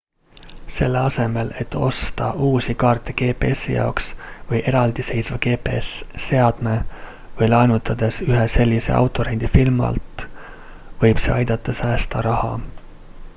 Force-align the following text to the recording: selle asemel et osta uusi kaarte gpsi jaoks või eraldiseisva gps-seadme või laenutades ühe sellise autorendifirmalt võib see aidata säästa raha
selle 0.75 0.99
asemel 0.99 1.49
et 1.63 1.75
osta 1.87 2.29
uusi 2.47 2.75
kaarte 2.83 3.15
gpsi 3.19 3.75
jaoks 3.75 4.07
või 4.49 4.61
eraldiseisva 4.73 5.37
gps-seadme 5.47 6.73
või 7.41 7.51
laenutades 7.55 8.19
ühe 8.27 8.47
sellise 8.57 8.97
autorendifirmalt 9.05 10.25
võib 11.05 11.25
see 11.27 11.37
aidata 11.39 11.77
säästa 11.85 12.25
raha 12.33 12.55